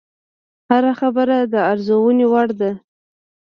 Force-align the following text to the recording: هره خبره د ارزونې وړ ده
هره 0.69 0.91
خبره 0.99 1.37
د 1.53 1.55
ارزونې 1.71 2.25
وړ 2.31 2.49
ده 2.59 2.71